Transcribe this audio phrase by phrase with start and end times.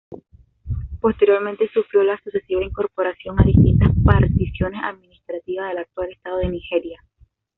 [0.99, 7.03] Posteriormente sufrió la sucesiva incorporación a distintas particiones administrativas del actual estado de Nigeria.